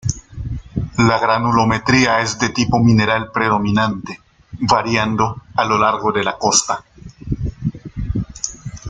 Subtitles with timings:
[0.97, 4.19] La granulometría es de tipo mineral predominante,
[4.53, 6.83] variando a lo largo de la costa.